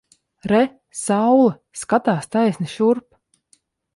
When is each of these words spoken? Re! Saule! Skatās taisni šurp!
Re! 0.51 0.61
Saule! 0.99 1.51
Skatās 1.81 2.31
taisni 2.37 2.73
šurp! 2.77 3.07